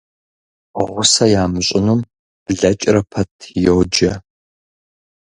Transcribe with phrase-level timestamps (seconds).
[0.91, 1.99] Гъусэ ямыщӀынум
[2.45, 4.13] блэкӀрэ пэт йоджэ.